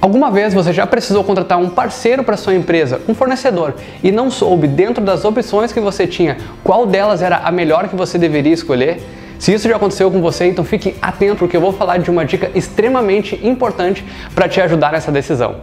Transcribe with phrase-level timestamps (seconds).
[0.00, 4.30] Alguma vez você já precisou contratar um parceiro para sua empresa, um fornecedor, e não
[4.30, 8.52] soube dentro das opções que você tinha qual delas era a melhor que você deveria
[8.52, 9.02] escolher?
[9.40, 12.24] Se isso já aconteceu com você, então fique atento porque eu vou falar de uma
[12.24, 14.04] dica extremamente importante
[14.36, 15.56] para te ajudar nessa decisão.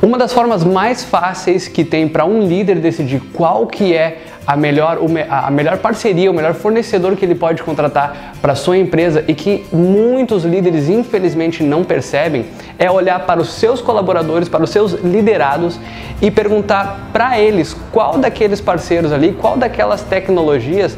[0.00, 4.56] Uma das formas mais fáceis que tem para um líder decidir qual que é a
[4.56, 9.34] melhor, a melhor parceria, o melhor fornecedor que ele pode contratar para sua empresa e
[9.34, 12.46] que muitos líderes infelizmente não percebem
[12.78, 15.80] é olhar para os seus colaboradores, para os seus liderados
[16.22, 20.96] e perguntar para eles qual daqueles parceiros ali, qual daquelas tecnologias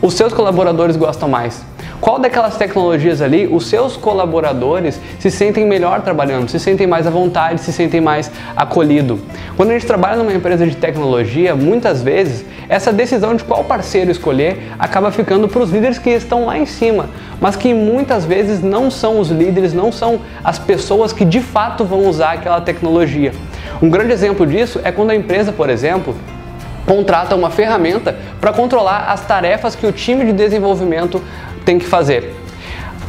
[0.00, 1.73] os seus colaboradores gostam mais.
[2.04, 7.10] Qual daquelas tecnologias ali os seus colaboradores se sentem melhor trabalhando, se sentem mais à
[7.10, 9.18] vontade, se sentem mais acolhido?
[9.56, 14.10] Quando a gente trabalha numa empresa de tecnologia, muitas vezes essa decisão de qual parceiro
[14.10, 17.08] escolher acaba ficando para os líderes que estão lá em cima,
[17.40, 21.86] mas que muitas vezes não são os líderes, não são as pessoas que de fato
[21.86, 23.32] vão usar aquela tecnologia.
[23.80, 26.14] Um grande exemplo disso é quando a empresa, por exemplo,
[26.86, 31.22] contrata uma ferramenta para controlar as tarefas que o time de desenvolvimento
[31.64, 32.34] tem que fazer.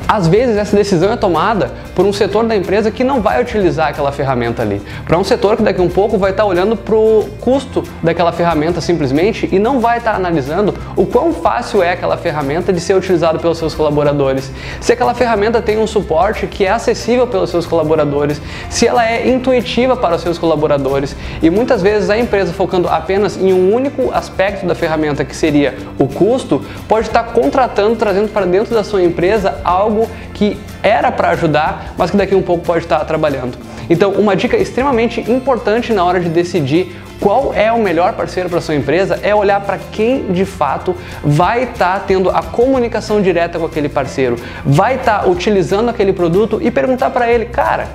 [0.08, 3.88] Às vezes essa decisão é tomada por um setor da empresa que não vai utilizar
[3.88, 4.82] aquela ferramenta ali.
[5.06, 7.84] Para um setor que daqui a um pouco vai estar tá olhando para o custo
[8.04, 12.74] daquela ferramenta simplesmente e não vai estar tá analisando o quão fácil é aquela ferramenta
[12.74, 14.52] de ser utilizada pelos seus colaboradores.
[14.82, 19.28] Se aquela ferramenta tem um suporte que é acessível pelos seus colaboradores, se ela é
[19.28, 21.16] intuitiva para os seus colaboradores.
[21.42, 25.76] E muitas vezes a empresa focando apenas em um único aspecto da ferramenta que seria
[25.98, 31.12] o custo, pode estar tá contratando, trazendo para dentro da sua empresa algo que era
[31.12, 33.58] para ajudar, mas que daqui a um pouco pode estar trabalhando.
[33.90, 38.60] Então, uma dica extremamente importante na hora de decidir qual é o melhor parceiro para
[38.60, 43.58] sua empresa é olhar para quem de fato vai estar tá tendo a comunicação direta
[43.58, 47.88] com aquele parceiro, vai estar tá utilizando aquele produto e perguntar para ele, cara,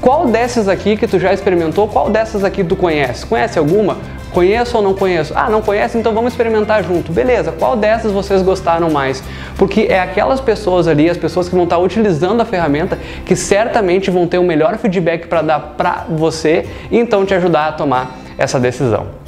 [0.00, 3.24] qual dessas aqui que tu já experimentou, qual dessas aqui tu conhece?
[3.24, 3.98] Conhece alguma?
[4.34, 5.32] Conheço ou não conheço?
[5.36, 5.96] Ah, não conhece?
[5.96, 7.12] Então vamos experimentar junto.
[7.12, 9.22] Beleza, qual dessas vocês gostaram mais?
[9.56, 14.10] Porque é aquelas pessoas ali, as pessoas que vão estar utilizando a ferramenta, que certamente
[14.10, 18.18] vão ter o melhor feedback para dar para você e então te ajudar a tomar
[18.36, 19.23] essa decisão.